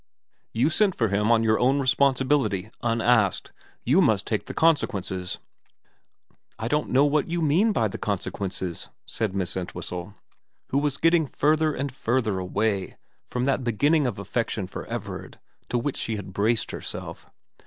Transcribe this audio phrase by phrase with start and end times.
[0.31, 3.53] * You sent for him on your own responsibility, unasked.
[3.85, 5.37] You must take the consequences.'
[5.99, 6.25] *
[6.57, 10.15] I don't know what you mean by the consequences,' said Miss Entwhistle,
[10.69, 15.37] who was getting further and further away from that beginning of affection for Everard
[15.69, 17.29] to which she had braced herself.